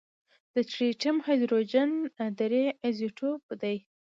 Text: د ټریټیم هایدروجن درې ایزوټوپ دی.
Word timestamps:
د 0.55 0.57
ټریټیم 0.71 1.17
هایدروجن 1.25 1.89
درې 2.39 2.63
ایزوټوپ 2.85 3.43
دی. 3.61 3.77